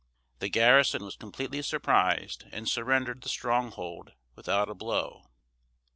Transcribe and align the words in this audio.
The 0.39 0.49
garrison 0.49 1.03
was 1.03 1.15
completely 1.15 1.61
surprised 1.61 2.45
and 2.51 2.67
surrendered 2.67 3.21
the 3.21 3.29
stronghold 3.29 4.13
without 4.35 4.67
a 4.67 4.73
blow. 4.73 5.27